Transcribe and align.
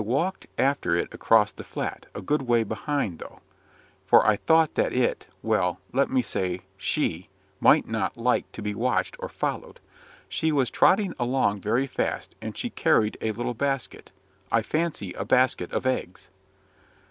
I 0.01 0.03
walked 0.03 0.47
after 0.57 0.95
it 0.95 1.13
across 1.13 1.51
the 1.51 1.63
Flat, 1.63 2.07
a 2.15 2.21
good 2.23 2.41
way 2.41 2.63
behind, 2.63 3.19
though; 3.19 3.39
for 4.07 4.25
I 4.25 4.35
thought 4.35 4.73
that 4.73 4.93
it 4.93 5.27
well, 5.43 5.79
let 5.93 6.09
me 6.09 6.23
say 6.23 6.61
SHE 6.75 7.29
might 7.59 7.87
not 7.87 8.17
like 8.17 8.51
to 8.53 8.63
be 8.63 8.73
watched 8.73 9.15
or 9.19 9.29
followed. 9.29 9.79
She 10.27 10.51
was 10.51 10.71
trotting 10.71 11.13
along 11.19 11.61
very 11.61 11.85
fast, 11.85 12.33
and 12.41 12.57
she 12.57 12.71
carried 12.71 13.15
a 13.21 13.31
little 13.31 13.53
basket 13.53 14.09
I 14.51 14.63
fancy 14.63 15.13
a 15.13 15.23
basket 15.23 15.71
of 15.71 15.85
eggs." 15.85 16.29